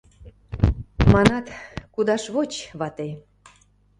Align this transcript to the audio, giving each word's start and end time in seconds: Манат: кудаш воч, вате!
Манат: 1.13 1.45
кудаш 1.93 2.23
воч, 2.33 2.51
вате! 2.79 3.09